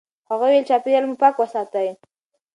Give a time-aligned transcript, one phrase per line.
[0.29, 1.89] هغه وویل چې چاپیریال مو پاک وساتئ.